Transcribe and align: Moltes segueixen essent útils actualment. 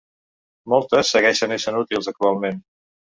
Moltes 0.73 1.11
segueixen 1.15 1.53
essent 1.57 1.77
útils 1.83 2.09
actualment. 2.13 2.59